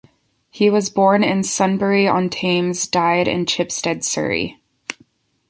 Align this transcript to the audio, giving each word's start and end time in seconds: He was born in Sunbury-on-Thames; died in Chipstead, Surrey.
He 0.49 0.71
was 0.71 0.89
born 0.89 1.23
in 1.23 1.43
Sunbury-on-Thames; 1.43 2.87
died 2.87 3.27
in 3.27 3.45
Chipstead, 3.45 4.03
Surrey. 4.03 4.59